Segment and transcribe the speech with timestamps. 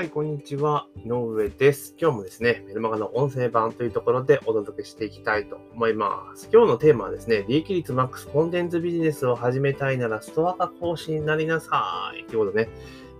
[0.00, 0.86] はい、こんにちは。
[1.04, 1.94] 井上です。
[2.00, 6.48] 今日もですね、メルマガの音声版というところでお届けしていきたいと思います。
[6.50, 12.24] 今日のテーマはですね、利益率マックスコンテンツビジネスを始めたいならストア化講師になりなさい。
[12.24, 12.70] ということでね、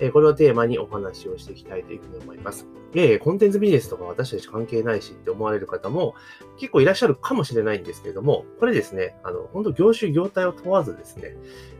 [0.01, 2.67] えこれをテーマにお話をしていきたいというふうに思います。
[2.95, 6.15] えコンテンツビジネスとか私たち関係ないしって思われる方も
[6.59, 11.37] 結構いらっしゃるかもしれないんですけれども、これですね、あの、本当業種業態を問わずですね、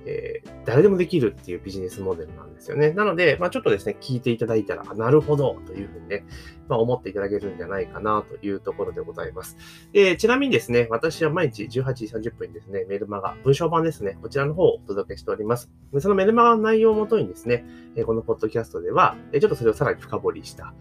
[0.07, 2.93] えー、誰でもできるっていうビジネスモデルなんですよね。
[2.93, 6.25] なので、まあ、ちょっとですね、聞いていただいたら、なるほどというふうにね、
[6.71, 9.57] まあ、思っていただけるんじゃないかなというところでございます。
[9.93, 15.69] えー、ちなみにですね、私は毎日18時30分にですね、メルマガ、文章版ですね、こちらの方をお届けしております。
[15.99, 17.65] そのメルマガの内容をもとにですね、
[18.07, 20.73] このポッドキャストでは、ちょっとそれをさらに深掘りした、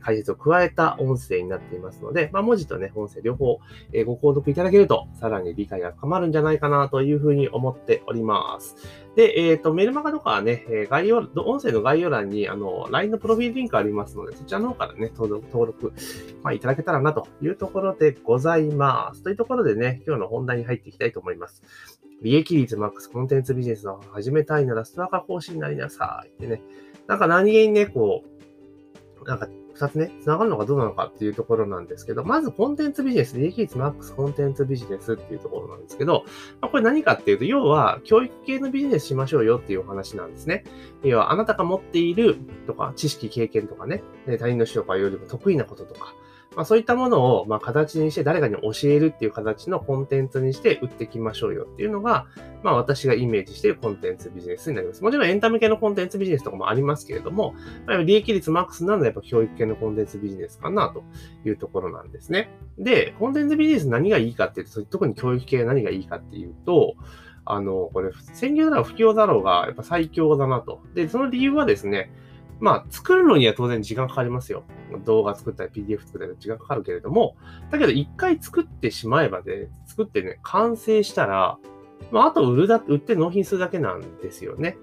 [0.00, 3.60] 解説を加えた音声になっていますので、まあ、文字とね、音声両方
[4.06, 9.03] ご購読いただけると、さらに理解が深まるんじゃないかなというふうに思っております。
[9.16, 15.92] で、えっ、ー、と、メルマガとかはね、概要、音声の概要欄に、あの、LINE のプロフィールリンクありますので、そちらの方からね、登録、登録、
[16.42, 19.22] まあ、いただけたらなというところでございます。
[19.22, 21.62] というところでね、今日の本題に入っていきたいと思います。
[22.22, 26.62] 利益率マックスコンテンツビジネスを始めたいならストア化講師になりなさいってね。
[27.06, 28.24] なんか何気にね、こ
[29.22, 36.24] う、なんか二つね、繋がるのかどうなのかっていうところなんですけど、まずコンテンツビジネス、利益率マックスコンテンツビジネスっていうところなんですけど、
[36.60, 40.64] まあ、これ何かっていうと、要は教育系のビジネスしましょうよっていうお話なんですね。
[41.02, 42.36] 要はあなたが持っている
[42.66, 44.02] とか、知識、経験とかね、
[44.38, 46.14] 他人の人とかよりも得意なこととか、
[46.56, 52.26] まあ、そういったものを、ま、形にして誰かに教えるっていう形のコンテンツにして売っていきましょうよっていうのが、
[52.62, 55.02] まあ、私がイメージしているコンテンツビジネスになります。
[55.02, 57.54] もちろんエンタメ系のコンテンツビジネスとかもありますけれども、
[57.86, 61.02] まあ、利益率マックスなのでやっぱ教育系のコンテンツビジネスかなと
[61.46, 62.50] いうところなんですね。
[62.78, 66.94] で、コンテンツビジネス何がいいかっていうと、特に教育系何がいいかっていうと、
[67.46, 70.80] あの、これ、専業だろう、不況だろうが、やっぱ最強だなと。
[70.94, 72.10] で、その理由はですね、
[72.60, 74.64] まあ、作るのには当然時間かかりますよ。
[75.04, 77.36] 動画作ったり PDF 作ったり時間かかるけれども、
[77.70, 81.58] だけど一回作ってしまえばね、作ってね、完成したら、
[82.10, 84.76] まあ、あと売るだ、売って納品するだけなんですよね。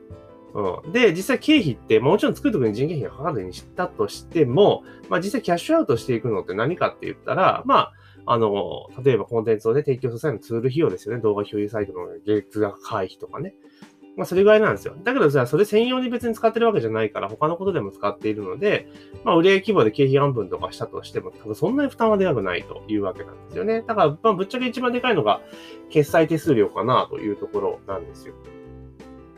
[0.53, 0.91] うん。
[0.91, 7.93] で、実際経費って、もちろん作るときに人件費がかかるにしたとしても、まあ実際キャッシュアウトしていくのって何かって言ったら、まあ、
[8.25, 11.21] あの、例えばコンテンツをね、提供する際のツール費用ですよね。
[11.21, 13.55] 動画共有サイトの月額回避とかね。
[14.17, 14.95] まあ、それぐらいなんですよ。
[15.03, 18.87] だけどじゃ、それ専用に別に使ってるわけじゃないから、他のことでも使っているので、
[19.23, 23.83] まあ、売上規模で経費半分とかしたとしても、多分そんなに負担はでかくないというわけなんですよね。
[23.87, 25.41] だから、まあ、ぶっちゃけ一番でかいのが、
[25.89, 28.33] 決済手数料かなというところなんですよ。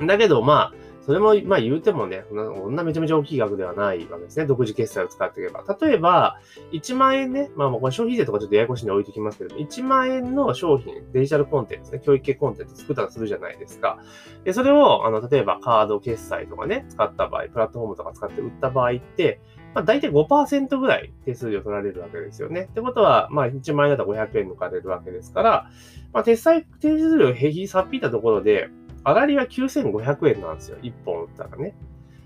[0.01, 4.45] だけど、まあ、それも、まあ言うてもね、こんなめちゃめちゃ大きい額ではないわけですね。
[4.45, 5.63] 独自決済を使っていけば。
[5.81, 6.39] 例えば、
[6.71, 13.99] 1万円ね、まあこれ消費税とかちょっとややこしいに置いてきますけど、1万円の商品、デジタルコンテンツね、教育系コンテンツ作ったとするじゃないですか。
[14.45, 19.41] で、それを、あの、例えばカード決済とかね、使った場合、プラットフォームとか使って売った場合って、
[19.73, 22.67] まあ大体5%ぐらい手数料取られるわけですよね。
[22.71, 25.69] ってことは、まあ1万円だったら500円抜かれるわけですから、
[26.13, 28.69] まあ手数料を平均さっぴいたところで、
[29.03, 30.77] 粗利は9500円なんですよ。
[30.81, 31.75] 1本売ったらね。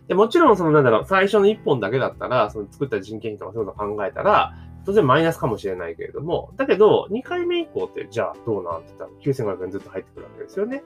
[0.08, 4.54] で、もちろん、その、なんだろう、最初の1本だけだったら、その作った人件費とかそういうの考えたら、
[4.86, 10.84] 当然マイナスかもしれないけれども、だけど、2回目以降って、じゃあどうなんって言ったら、9500円ずっと入ってくるわけですよね。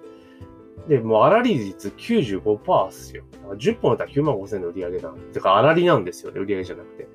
[0.88, 3.24] で、もう、粗利率95%っすよ。
[3.58, 7.08] 10本だったら9万5000円の売り上げなんてか、粗利なんですよね、売り上げじゃなくて。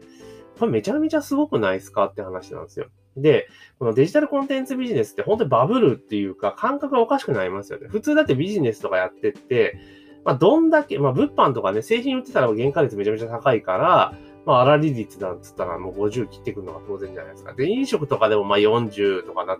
[0.61, 2.87] これめちゃめちゃすごくないですかって話なんですよ。
[3.17, 7.89] で、このデジタルコンテンツビジネスって本当にバブルっていうか感覚がおかしくなりますよね。
[7.89, 9.79] 普通だってビジネスとかやってって、
[10.25, 17.53] まあどんだけ、まあ物販とかね、製品売ってたら原価率めちゃめちゃ高いから、まあ粗利率なんつったらもう50切ってくるのが当然じゃないですか。
[17.55, 19.59] で、飲食とかでもまあ40とかなっ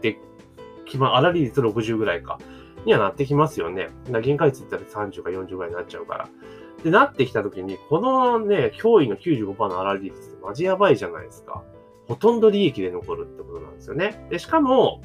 [0.00, 0.18] て
[0.86, 2.38] き、ま粗利率60ぐらいか。
[2.84, 3.88] にはなってきますよね。
[4.10, 6.28] だ原価率って言ったら30か40ぐらいになっちゃうから。
[6.82, 11.62] で、なってきたときに、このね、驚異の95%の粗利率ってマジやばいじゃないですか。
[12.06, 14.26] ほとんど利益で残るってことなんですよね。
[14.30, 15.02] で、しかも、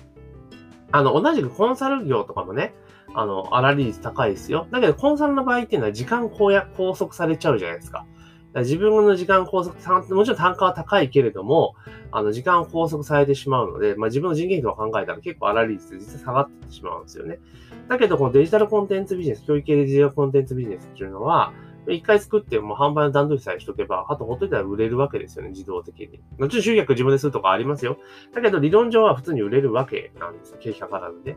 [0.92, 2.74] あの、同じくコンサル業とかもね、
[3.14, 4.68] あの、粗利率高いですよ。
[4.72, 8.06] だけど、コンサルの場合っていうのは時間拘束されちゃうじゃないですか。
[8.54, 11.75] か自分の時間拘束、もちろん単価は高いけれども、
[12.12, 17.40] あの、時間拘束されてしまうので、まあ、自分の人件費とか考えたら結構粗利率実際下がってしまうんですよね。
[17.88, 21.54] だけど、このデジタルコンテンツビジネス、教育系デジタルコンテンツビジネスっていうのは、
[21.88, 26.20] 一回作ってもう販売の段取りさえしとけば、あとほっといたら売れるわけですよね、自動的に。
[26.38, 27.98] もちろん集客自分でするとかありますよ。
[28.34, 30.58] だけど理論上は普通に売れるわけなんですよ。
[30.60, 31.36] 経費かからずで。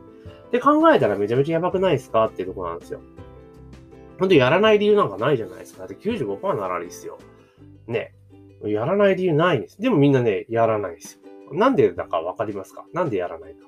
[0.50, 3.00] で、考えたらめちゃめちゃやばくないですかっていうとこなんですよ。
[4.18, 5.80] ほんとやらない理由なんかないじゃないですか。
[5.80, 7.18] だって95%ならりですよ。
[7.86, 8.14] ね。
[8.64, 9.80] やらない理由ないんです。
[9.80, 11.54] でもみんなね、やらないですよ。
[11.54, 12.84] なんでだかわかりますか？
[12.92, 13.66] なんでやらないか。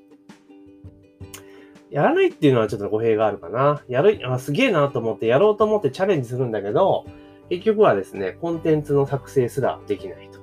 [1.94, 3.85] やらないっていうのはちょっと語弊があるかな。
[3.88, 7.06] やる、あ、すげえなと思ってやろうと思ってチャレンジするんだけど、
[7.50, 10.41] 結局はですね、コンテンツの作成すらできないと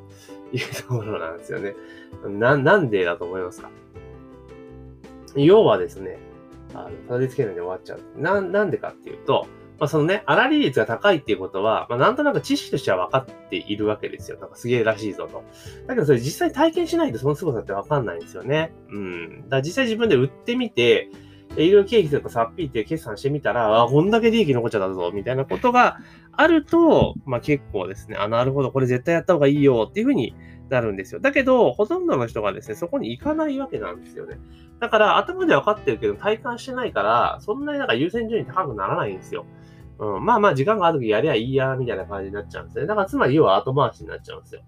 [0.55, 1.75] いうところなんですよね。
[2.25, 3.69] な、なんでだと思いますか？
[5.35, 6.19] 要はですね、
[6.73, 8.21] あの、たどり着けないで終わっちゃう。
[8.21, 9.45] な、なんでかっていうと、
[9.77, 14.37] まあ、そのね、粗利率が高いっていうことは、まあ、なんとなく知識としては分かっているわけですよ。
[14.39, 15.43] なんかすげえらしいぞと。
[15.87, 18.73] だけどそれ実際体験しないとその凄さって分かんないんですよね。
[18.89, 19.41] うん。
[19.43, 21.09] だから実際自分で売ってみて、
[21.57, 25.97] いろいろ経費とかさっぴいて決算してみたら、あ、こんだけ利益残っちゃったぞ、みたいなことが
[26.31, 30.33] あると、まあ結構ですね、あ、なるほど、これ絶対やった方がいいよっていうふうに
[30.69, 31.19] なるんですよ。
[31.19, 34.39] だけど、ほとんどの人がですね、そこに行かないわけなんですよね。
[34.79, 39.45] だから、頭で分かってるけど、体感してないから、そんなになんか優先順位高くならないんですよ。
[39.99, 42.87] うん、まあまあ、時間があるときやりゃいいや、みたいな感じになっちゃうんですね。
[42.87, 44.61] だから、つまり、要は後回しになっちゃうんですよ。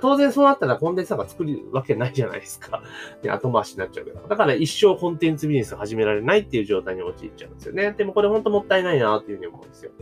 [0.00, 2.82] 当然そうなったらコンテンツなんか作るわけないじゃないですか。
[3.22, 4.20] で、後回しになっちゃうけど。
[4.28, 7.92] だから一生コンテンツビジネス始められないっていう状態に陥っちゃうんですよね。
[7.92, 9.92] でもこれほんともったいないなっていうふうに思うんですよ。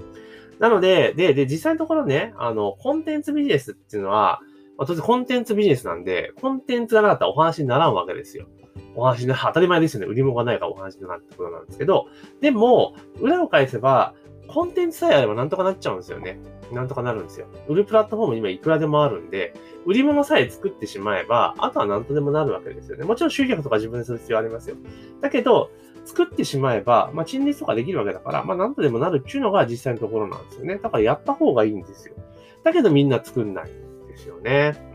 [0.59, 4.41] なので、で、で、実際のところね、あの、コンテンツビジネスっていうのは、
[4.79, 8.47] まあ、当然コンテンツビジネスなんで、コンテンツがなかったらお話にならんわけですよ。
[8.95, 10.07] お話に当たり前ですよね。
[10.07, 12.07] 売り物がないからお話になるってことなんですけど、
[12.41, 14.15] でも、裏を返せば、
[14.49, 16.39] コンテンツさえあればなんとかなっちゃうんですよね。
[16.73, 17.47] なんとかなるんですよ。
[17.69, 19.55] 売るプラットフォーム今いくらでもあるんで、
[19.85, 23.05] 売り物さえ作ってしまえば、あとは何とでもなるわけですよね。
[23.05, 24.77] もちろん集客とか自分でする必要ありますよ。
[25.21, 25.71] だけど、
[26.05, 30.79] 作ってしまえば、まあ、陳列とかできるわけだから、まあ、何とでもなるっていうのが実際のところなんですよね。
[30.83, 32.15] だからやった方がいいんですよ。
[32.65, 34.92] だけどみんな作んないんですよね。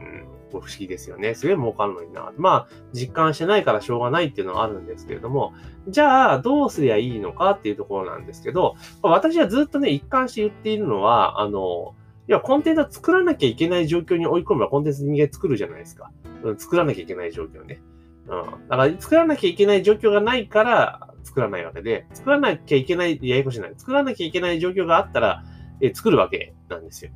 [0.50, 1.36] 不思議ですよね。
[1.36, 2.32] すげえ儲かるのにな。
[2.38, 5.54] まあ、実感してないからしょうがないっていうのはあるんですけれども、
[5.88, 11.96] じゃあ、どうすりゃいいのかっていうところなんですけど、私はずっとね、一貫して言っているのは、あの、
[12.28, 16.12] いや、コンテンツを作らなきゃいけない状況に追い込めばコンテンツ人間作るじゃないですか。
[16.44, 17.82] うん、作らなきゃいけない状況ね。
[18.28, 18.68] うん。
[18.68, 23.74] だから、作らなきゃいけない状況がないから作らないわけで、作らなきゃいけない、ややこしいない。
[23.78, 25.44] 作らなきゃいけない状況があったら、
[25.82, 27.12] え作るわけなんですよ。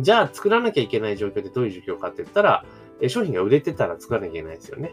[0.00, 2.64] じゃあ作らなきゃいけない状況ってどういう状況かって言ったら、
[3.00, 4.92] え商品が売れてたら作らなきゃいけないですよね。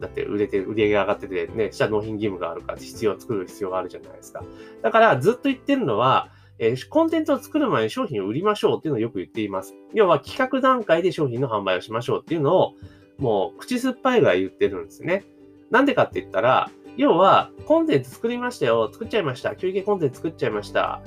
[0.00, 4.44] だって売れて、売り上げ上がっててね、したら納品義務があるから必要を作る必要があるじゃないですか。
[4.82, 9.74] だからずっと言ってるのは、え、コンテンツを作る前に商品を売りましょうっていうのをよく言っています。
[9.94, 12.74] 要は企画段階で商品の販売をしましょうっていうのを、
[13.18, 15.24] もう口酸っぱいぐらい言ってるんですね。
[15.70, 18.90] なんでかって言ったら、要は、コンテンツ作りましたよ。
[18.92, 19.54] 作っちゃいました。
[19.54, 21.00] 休憩コンテンツ作っちゃいました。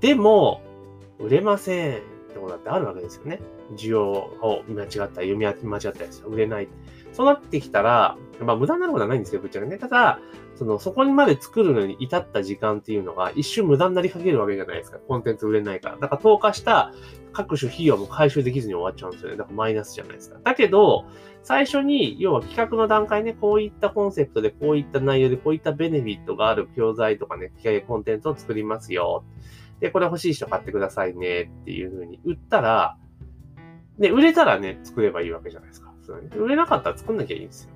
[0.00, 0.60] でも、
[1.18, 2.17] 売れません。
[2.38, 3.40] ってことだってあるわけですよね。
[3.76, 6.68] 需要を見間違った、読み間違ったやつ売れない。
[7.12, 9.78] そうなってきたら、まあ無駄になることはないんですけど、ぶっちゃけね。
[9.78, 10.20] ただ、
[10.54, 14.98] その、そこにまで作るのに至った時間っていうのが一瞬無駄になりかけるわけじゃないですか。
[14.98, 15.98] コンテンツ売れないから。
[15.98, 16.92] だから投下した
[17.32, 19.36] 各種費用も回収できずに終わっちゃうんですよね。
[19.36, 20.38] だからマイナスじゃないですか。
[20.42, 21.04] だけど、
[21.42, 29.24] 最初に、要は企画の段階ね、こういったコンセプトで、こういった内容で、こういったベネフィットがある教材とかね、機械コンテンツを作りますよ。
[29.80, 32.96] で、これ欲しい人買ってくださいねっていう風に売ったら、
[33.98, 35.92] で、売れたらね、作ればいいわけじゃないですか。
[36.36, 37.70] 売れなかったら作んなきゃいいんですよ。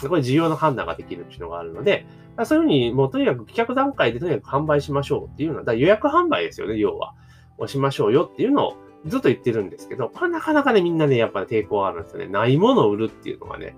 [0.00, 2.06] でこれ需要の判断ができるっていうのがあるので、
[2.44, 7.14] そういうふうに、もうとにかく企画段階でとにかく販売しましょうっていうのは、だ予約販売ですよね、要は。
[7.58, 12.26] をしましょうよっていうのをずっと言ってるんですけど、これなかなかね、みんなね、やっぱ抵抗あるんですよね。
[12.26, 13.76] ないものを売るっていうのがね、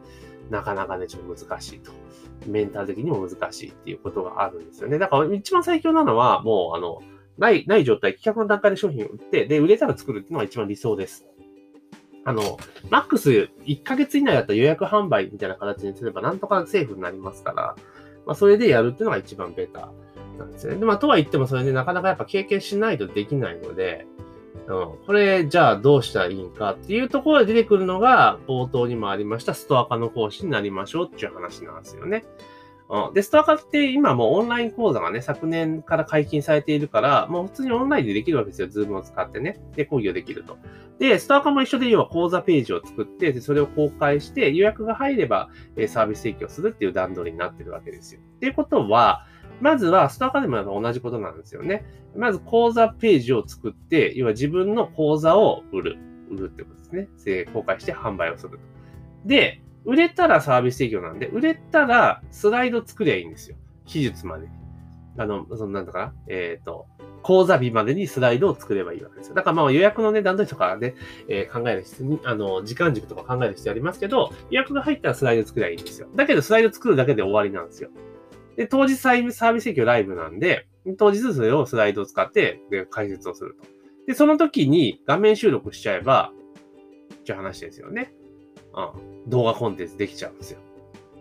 [0.51, 1.93] なかなかね、ちょっと難しいと。
[2.47, 4.99] メンタル的にも難しいっていうことがあるんですよね。
[4.99, 7.01] だから一番最強なのは、もうあの、
[7.39, 11.27] ない、ない状態、企画の段階で商品を売って、で、売れたら作るっていうのが一番理想です。
[12.25, 12.59] あの、
[12.91, 17.77] マックス1ヶ月以内だったら予約販売みたいな形にすれば、なんとかセーフになりますから、
[18.27, 20.75] まあ、それでやるっていうのが一番ベターなんですね。
[20.77, 24.07] で、まあ、とは言ってもそれでなかなかやっぱ経験しないとできないので、
[24.67, 32.25] うん、これ、じゃあどうしたらいいんかっていうところで出てくるのが、冒頭にもありましたストアカの講師になりましょうっていう話なんですよね。
[32.89, 33.15] うん。
[33.15, 38.69] で、ストアカって今もうオンライン講座がね、昨年から解禁されているから、もう普通にオンラインでできるわけですよ。
[38.69, 39.61] ズームを使ってね。
[39.75, 40.57] で、講義をできると。
[40.99, 48.21] で、ストアカも一緒で要は講座ページを作って、でそれを公開して、予約が入れば、えサービス提供するっていう段取りになってるわけですよ。
[48.21, 49.27] っていうことは、
[49.61, 51.85] まずは、ストアカデミーも同じことなんですよね。
[52.15, 55.99] まず講座ページを作って、要は自分の講座を売る。
[56.31, 57.47] 売るってことですね。
[57.53, 58.65] 公開して販売をすると。
[59.25, 63.57] で、売れたらサービス提供なんで、売れたらスライド作りゃいいんですよ。
[63.87, 64.49] 期日まで。
[65.19, 66.15] あの、そのなんだかな？
[66.29, 66.87] えっ、ー、と、
[67.23, 69.35] 講座日までにスライドを作ればいいわけですよ。
[69.35, 70.95] だからまあ予約のね、段取りとかで、
[71.29, 76.09] えー、考える必要に、あの、時間軸とか考える必要ありますけど、予約が入ったらスライド作ればいいんですよ。
[76.15, 77.91] だけどスライド作るだけで終わりなんですよ。
[78.57, 80.67] で、当日サービス提供ライブなんで、
[80.99, 83.67] 当日それをスライドを使ってで解説をすると。
[84.07, 86.33] で、その時に画面収録しちゃえば、
[87.15, 88.13] っていう話ですよね。
[88.77, 90.59] うん、動画コンテンツできちゃうんですよ。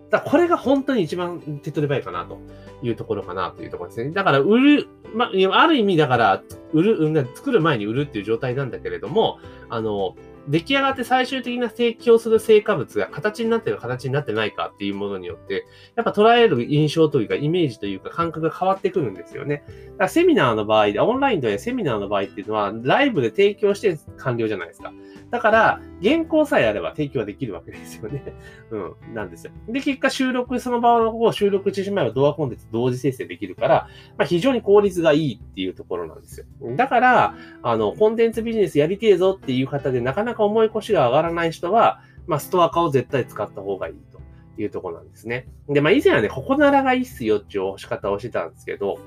[0.09, 2.39] だこれが本当に一番手っ取り早いかなと
[2.83, 4.11] いうところかなというところですね。
[4.11, 6.43] だから売る、まあ、ある意味だから、
[6.73, 10.15] 売る、作る前に売るっていう状態なんだけれども、あの、
[10.47, 19.63] 出来上がって最終的な提供する成果物が形になってる形になってないかっていうものによって、やっぱ捉える印象というかイメージというか感覚が変わってくるんですよね。
[19.67, 24.93] だからセミナーの場合で、オンラインでセミナーの場合っていうのは、ライブで提供して完了じゃないですか。
[25.31, 28.23] だから、原稿さえあれば提供はできるわけですよね。
[28.71, 29.51] うん、なんですよ。
[29.67, 33.87] で、結果収録、その場を収録してしまえば動画コンテンツ同時生成できるから、
[34.17, 36.45] まあ、非常に効率がいいっていうところなんですよ。
[36.75, 44.19] だから、あの、コンテンツビジネスやりてえぞっていう方でなかなか重い腰が上がらない人は、まあ、ストア化を絶対使った方がいいと
[44.61, 45.47] いうところなんですね。
[45.69, 48.99] で、まあ、以前はね、ここならがいいっすよっていう押し方をしてたんですけど、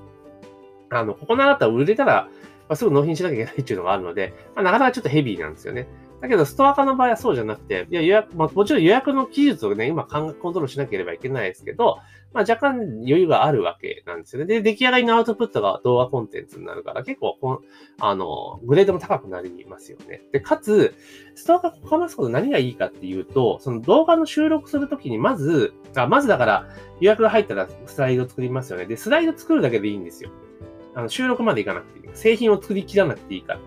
[0.90, 2.28] あの、ここならだったら売れたら、
[2.68, 5.87] まあ、すぐ納品しなきゃいけないっていうのがあるので、まあ、なかなかちょっとヘビーなんですよね。
[6.21, 11.99] だけど、ストア化の場合はそうじゃなくて、いや予約、まあ、もちろん予約の技術をね、今コントロールしなければいけないですけど、
[12.33, 14.47] まあ、若干余裕があるわけなんですよね。
[14.47, 17.61] で、出来上がりのアウトプットが動画コンテンツになるから、結構この、
[18.01, 20.23] あの、グレードも高くなりますよね。
[20.33, 20.95] で、かつ、
[21.35, 26.69] ストア化こかますこと何がいいかっていうと、その動画の収録するときにまず、あまずだから
[27.01, 28.87] 予約が入ったらスライド作りますよね。
[28.87, 30.31] で、スライド作るだけでいいんですよ。
[30.95, 32.09] あの収録までいかなくていい。
[32.15, 33.61] 製品を作り切らなくていいから。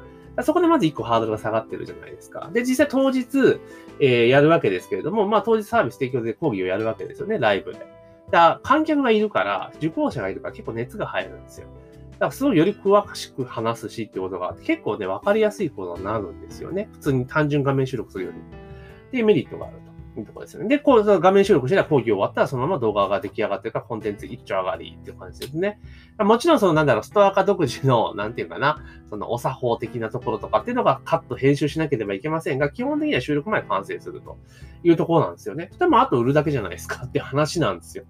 [0.43, 2.49] そこでまず1個ハードルが下がってるじゃないですか。
[2.53, 3.59] で、実際当日、
[3.99, 7.85] えー、やるわけですけれども、まあ当日サービス提供で講義をやるわけですよね、ライブで。
[8.31, 11.67] だ観客がいるから、受講者がいるから結構熱が入るんですよ。
[12.13, 16.87] だからすごいより詳しく話すしってことが、結構ね、わかりやすいことになるんですよね。
[16.93, 18.37] 普通に単純画面収録するより。
[18.37, 19.80] っていうメリットがある
[20.15, 20.21] と。
[20.21, 20.69] いとこですよね。
[20.69, 25.79] で、こう、画面収録してら講義終わったら、そのまま動画が出来上がってるから、コンテンツ一丁上がりっていう感じですね。
[26.19, 34.37] もちろん、その、なんだろう、ストア化独自の、なんていうかな、その、お作法的なところとかっていうのがカット、編集しなければいけませんが、基本的には収録前完成すると
[34.83, 35.67] いうところなんですよね。
[35.69, 38.05] そしたら、まあ、と売るだけじゃないですかって話なんですよ。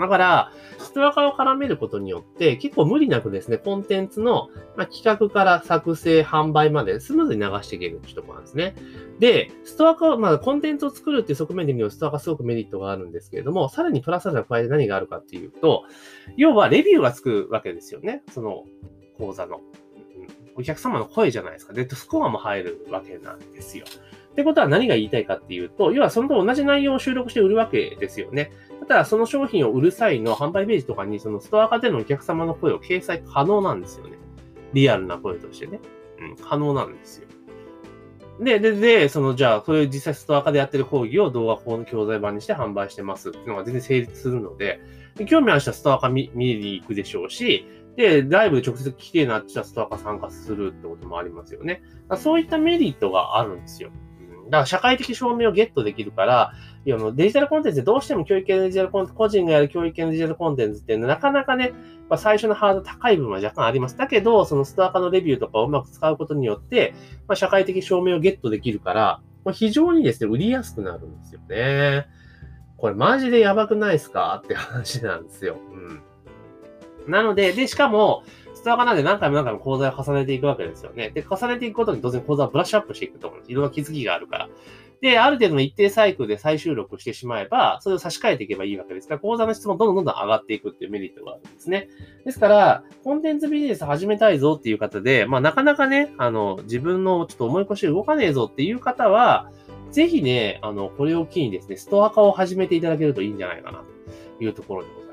[0.00, 8.74] だから、ストア化を絡めることによって、結構無理なくですね、コンテンツの、ま企画から作成、販売までスムーズに流していけるっていうところなんですね。
[9.18, 15.84] で、ストア化を、まあ、コンテンツを作るっていう側面で見ると、ストア化すごくメリットがあるんですけれども、さらにプラスアルファ加えて何があるかっていうと、
[16.36, 18.22] 要はレビューがつくわけですよね。
[18.30, 18.64] その
[19.18, 19.60] 講座の。
[20.56, 21.72] お客様の声じゃないですか。
[21.72, 23.84] で、スコアも入るわけなんですよ。
[24.30, 28.52] ってことは何が言いたいかっていうと、要はそのと同じ内容を収録して売るわけですよね。
[28.80, 34.16] ただ、その商品を売る際の販売ページとかに、そのストア化でのお客様の声を掲載可能なんですよね。
[34.72, 35.80] リアルな声としてね。
[36.18, 37.28] うん、可能なんですよ。
[38.40, 44.80] で、で、で、その、じゃあ、それ実際ストア化でやってる講義を動画法の教材版にして販売してますっていうのが全然成立するので、
[45.16, 51.82] で興味ある人はストア化見見に行くでしょうし、で、ライブで直接来てなっちゃストア化参加するってこともありますよね。
[52.16, 53.90] そういったメリットがあるんですよ。
[54.50, 56.52] だから社会的証明をゲットできるから、
[56.84, 61.72] いやのデジタルコンテンツでどうしても教育系のデジタルコンテンツ、個人がやる教育系のデジタルコンテンツってなかなかね、
[62.08, 63.96] まあ、最初のハード高い部分は若干あります。
[63.96, 66.94] だけど、そのストア化のレビューとかをうまく使うことによって、
[67.28, 72.06] まあ、社会的証明をゲットできるからま、非常にですね、売りやすくなるんですよね。
[72.76, 74.40] これマジでやばくないですか？
[74.44, 75.56] って話なんですよ。
[75.72, 77.10] うん。
[77.10, 78.22] なので、で、しかも、
[78.60, 81.10] ストア化なんで何回も何回も講座を重ねていくわけですよね。
[81.10, 83.52] で、重ねていくことに当然講座はブラッシュアップしていくと思うんです。
[83.52, 84.48] いろんな気づきがあるから。
[85.00, 91.88] で、ある程度の一定サイクルで再収録してしまえば、それを差し替えていけばいいわけですから、講座の質もどんどんどんどん上がっていくっていうメリットがあるんですね。
[92.26, 99.50] ですから、コンテンツビジネス始めたいぞっていう方で、まあなかなかね、あの、自分のちょっと思い越し動かねえぞっていう方は、
[99.90, 103.82] ぜひね、あの、これを機にですね、ストア化を始めていただけるといいんじゃないかな
[104.38, 105.09] というところでございます。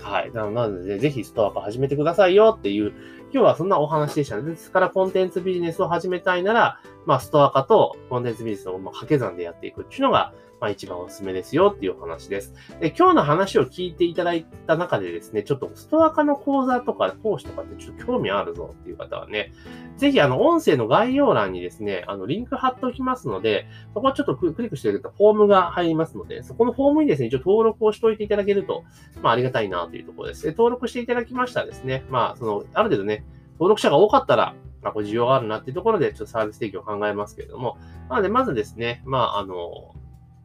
[0.00, 0.32] はい。
[0.32, 2.92] なので、ぜひストア化始めてくださいよっていう
[3.36, 4.50] 今日はそんなお話でした、ね。
[4.50, 12.54] ですからコンテンツビジネスを始めたいなら、まあ、ストア化とコンテンツビジネスを掛け算でやっていくっていうのが、まあ一番おすすめですよっていうお話です。
[12.80, 19.52] で、今日の話を聞いていただいた中でですね、ちょっとストア化の講座とか講師とかってちょっと興味あるぞっていう方はね、
[19.98, 28.84] ぜひあの音声の概要欄にですね、あのリンク貼っておきますので、そこはちょっとクリックしていただくとフォームが入りますので、そこのフォームにですね、一応登録をしておいていただけると、
[29.20, 30.44] まあありがたいなというところです。
[30.44, 33.25] で登録していただきましたらですね、まあその、ある程度ね、
[33.58, 37.76] 登録者が多かったら、まあ、これ需要があるなっていうところで、ちょっとサービス提供を考えますけれども、
[38.08, 39.94] なので、まずですね、まあ、あの、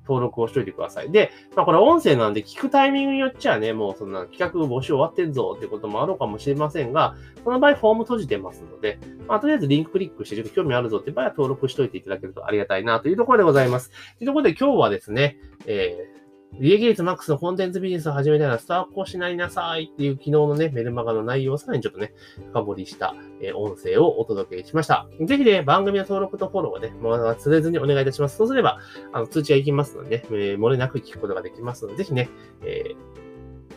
[0.04, 1.12] 登録をしといてください。
[1.12, 13.92] で、まあ、これ音声なんで聞くタイミングによっちゃね、もうそんな企画募集終わってんぞってこともあるかもしれませんが、その場合フォーム閉じてますので、まあ、とりあえずリンククリックしてちょっと興味あるぞって場合は登録しといていただけるとありがたいなというところでございます。
[14.18, 15.38] というところで今日はですね、
[15.68, 16.11] えー
[16.60, 22.14] 利益率マックスのコンテンツビジネスを始めたらスタートしないなさいっていう昨日のね、メルマガの内容をさらにちょっとね、
[22.50, 25.08] 深掘りした、え音声をお届けしました。
[25.22, 28.38] ぜひね、番組の登録とフォローをね、もう忘れずにお願いいたします。
[28.38, 28.80] そうすれば、
[29.14, 32.30] あの、通知が行きますのでね、えー、漏れなく聞くことができますので、ぜひね、
[32.64, 33.22] えー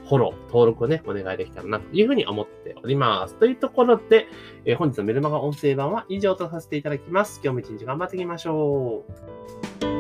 [0.04, 3.34] フォロー、登録をね、お願いできたらなというふうに思っております。
[3.36, 4.26] というところで、
[4.64, 7.40] えー、本日のメルマガ音声版は以上とさせていただきます。
[7.42, 9.04] 今日も一日頑張っていきましょ
[9.80, 9.93] う。